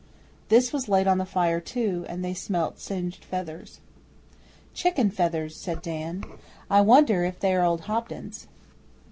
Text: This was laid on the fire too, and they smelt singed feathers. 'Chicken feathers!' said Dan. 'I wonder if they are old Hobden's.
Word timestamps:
This 0.49 0.73
was 0.73 0.89
laid 0.89 1.05
on 1.07 1.19
the 1.19 1.27
fire 1.27 1.59
too, 1.59 2.07
and 2.09 2.25
they 2.25 2.33
smelt 2.33 2.79
singed 2.79 3.23
feathers. 3.23 3.81
'Chicken 4.73 5.11
feathers!' 5.11 5.55
said 5.55 5.83
Dan. 5.83 6.23
'I 6.71 6.81
wonder 6.81 7.23
if 7.23 7.39
they 7.39 7.53
are 7.53 7.63
old 7.63 7.81
Hobden's. 7.81 8.47